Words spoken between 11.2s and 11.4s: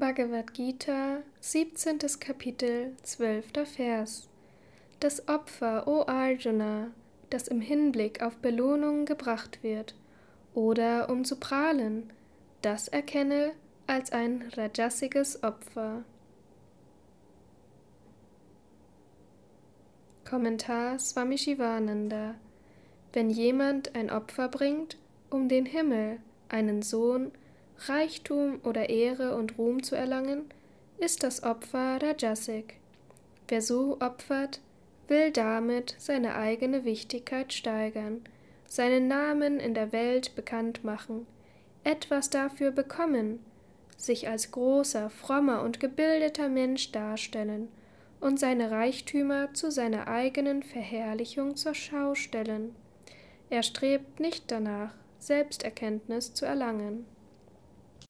zu